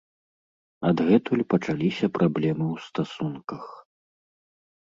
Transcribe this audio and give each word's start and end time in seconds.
Адгэтуль 0.89 1.43
пачаліся 1.55 2.05
праблемы 2.17 2.65
ў 2.75 2.87
стасунках. 2.87 3.63